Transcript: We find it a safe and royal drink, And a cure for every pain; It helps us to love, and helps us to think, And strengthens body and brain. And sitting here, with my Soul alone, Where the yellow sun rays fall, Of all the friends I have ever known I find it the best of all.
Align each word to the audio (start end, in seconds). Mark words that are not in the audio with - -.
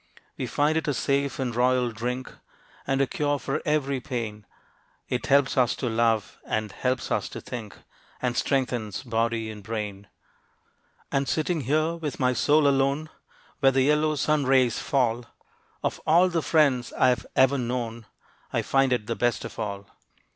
We 0.35 0.47
find 0.47 0.79
it 0.79 0.87
a 0.87 0.95
safe 0.95 1.37
and 1.37 1.55
royal 1.55 1.91
drink, 1.91 2.33
And 2.87 3.01
a 3.01 3.05
cure 3.05 3.37
for 3.37 3.61
every 3.65 3.99
pain; 3.99 4.47
It 5.07 5.27
helps 5.27 5.57
us 5.57 5.75
to 5.75 5.89
love, 5.89 6.39
and 6.43 6.71
helps 6.71 7.11
us 7.11 7.29
to 7.29 7.39
think, 7.39 7.75
And 8.19 8.35
strengthens 8.35 9.03
body 9.03 9.51
and 9.51 9.61
brain. 9.61 10.07
And 11.11 11.29
sitting 11.29 11.61
here, 11.61 11.95
with 11.97 12.19
my 12.19 12.33
Soul 12.33 12.67
alone, 12.67 13.09
Where 13.59 13.71
the 13.71 13.83
yellow 13.83 14.15
sun 14.15 14.47
rays 14.47 14.79
fall, 14.79 15.25
Of 15.83 16.01
all 16.07 16.29
the 16.29 16.41
friends 16.41 16.91
I 16.93 17.09
have 17.09 17.27
ever 17.35 17.59
known 17.59 18.07
I 18.51 18.63
find 18.63 18.91
it 18.91 19.05
the 19.05 19.15
best 19.15 19.45
of 19.45 19.59
all. 19.59 19.85